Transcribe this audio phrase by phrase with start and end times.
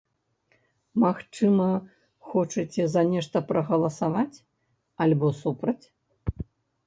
[1.03, 1.65] Магчыма,
[2.31, 4.41] хочаце за нешта прагаласаваць,
[5.05, 5.85] альбо супраць?